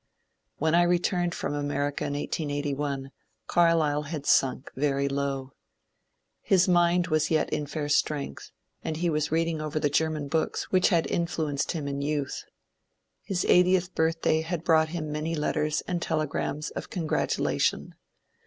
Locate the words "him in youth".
11.73-12.45